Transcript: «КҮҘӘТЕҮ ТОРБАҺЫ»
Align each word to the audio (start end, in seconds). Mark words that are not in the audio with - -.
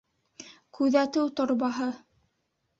«КҮҘӘТЕҮ 0.77 1.31
ТОРБАҺЫ» 1.43 1.93